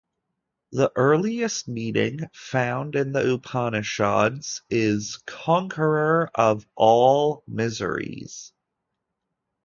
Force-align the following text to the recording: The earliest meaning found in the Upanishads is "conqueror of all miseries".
The 0.71 0.91
earliest 0.95 1.67
meaning 1.67 2.21
found 2.33 2.95
in 2.95 3.11
the 3.11 3.33
Upanishads 3.35 4.63
is 4.67 5.21
"conqueror 5.27 6.31
of 6.33 6.65
all 6.75 7.43
miseries". 7.47 8.51